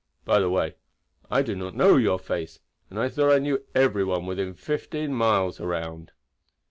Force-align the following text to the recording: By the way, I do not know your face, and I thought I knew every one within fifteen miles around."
By 0.25 0.39
the 0.39 0.49
way, 0.49 0.77
I 1.29 1.43
do 1.43 1.53
not 1.55 1.75
know 1.75 1.95
your 1.97 2.17
face, 2.17 2.57
and 2.89 2.97
I 2.99 3.07
thought 3.07 3.31
I 3.31 3.37
knew 3.37 3.63
every 3.75 4.03
one 4.03 4.25
within 4.25 4.55
fifteen 4.55 5.13
miles 5.13 5.59
around." 5.59 6.11